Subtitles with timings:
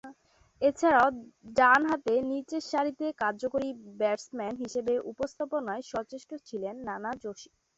[0.61, 1.07] এছাড়াও,
[1.57, 3.69] ডানহাতে নিচেরসারিতে কার্যকরী
[3.99, 7.49] ব্যাটসম্যান হিসেবে উপস্থাপনায় সচেষ্ট ছিলেন নানা জোশী।